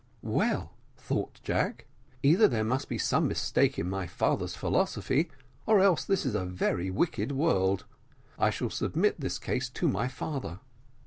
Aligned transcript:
"Well," 0.23 0.73
thought 0.97 1.39
Jack, 1.43 1.85
"either 2.23 2.49
here 2.49 2.63
must 2.63 2.89
be 2.89 2.97
some 2.97 3.27
mistake 3.27 3.77
in 3.77 3.87
my 3.87 4.07
father's 4.07 4.55
philosophy, 4.55 5.29
or 5.67 5.79
else 5.79 6.05
this 6.05 6.25
is 6.25 6.33
a 6.33 6.43
very 6.43 6.89
wicked 6.89 7.31
world. 7.31 7.85
I 8.39 8.49
shall 8.49 8.71
submit 8.71 9.19
this 9.19 9.37
case 9.37 9.69
to 9.69 9.87
my 9.87 10.07
father." 10.07 10.57